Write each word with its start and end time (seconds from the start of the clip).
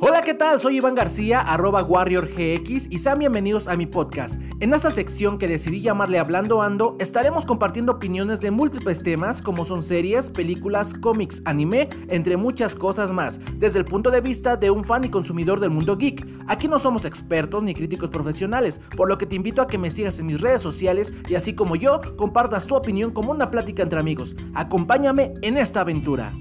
Hola, 0.00 0.20
¿qué 0.20 0.32
tal? 0.32 0.60
Soy 0.60 0.76
Iván 0.76 0.94
García, 0.94 1.40
arroba 1.40 1.82
WarriorGX 1.82 2.86
y 2.88 2.98
sean 2.98 3.18
bienvenidos 3.18 3.66
a 3.66 3.76
mi 3.76 3.84
podcast. 3.86 4.40
En 4.60 4.72
esta 4.72 4.92
sección 4.92 5.38
que 5.38 5.48
decidí 5.48 5.80
llamarle 5.80 6.20
Hablando 6.20 6.62
Ando, 6.62 6.96
estaremos 7.00 7.44
compartiendo 7.44 7.90
opiniones 7.90 8.40
de 8.40 8.52
múltiples 8.52 9.02
temas 9.02 9.42
como 9.42 9.64
son 9.64 9.82
series, 9.82 10.30
películas, 10.30 10.94
cómics, 10.94 11.42
anime, 11.46 11.88
entre 12.06 12.36
muchas 12.36 12.76
cosas 12.76 13.10
más, 13.10 13.40
desde 13.56 13.80
el 13.80 13.86
punto 13.86 14.12
de 14.12 14.20
vista 14.20 14.56
de 14.56 14.70
un 14.70 14.84
fan 14.84 15.02
y 15.02 15.10
consumidor 15.10 15.58
del 15.58 15.70
mundo 15.70 15.96
geek. 15.96 16.24
Aquí 16.46 16.68
no 16.68 16.78
somos 16.78 17.04
expertos 17.04 17.64
ni 17.64 17.74
críticos 17.74 18.10
profesionales, 18.10 18.78
por 18.96 19.08
lo 19.08 19.18
que 19.18 19.26
te 19.26 19.34
invito 19.34 19.62
a 19.62 19.66
que 19.66 19.78
me 19.78 19.90
sigas 19.90 20.20
en 20.20 20.26
mis 20.26 20.40
redes 20.40 20.62
sociales 20.62 21.12
y 21.28 21.34
así 21.34 21.54
como 21.54 21.74
yo, 21.74 22.00
compartas 22.16 22.66
tu 22.68 22.76
opinión 22.76 23.10
como 23.10 23.32
una 23.32 23.50
plática 23.50 23.82
entre 23.82 23.98
amigos. 23.98 24.36
Acompáñame 24.54 25.34
en 25.42 25.58
esta 25.58 25.80
aventura. 25.80 26.32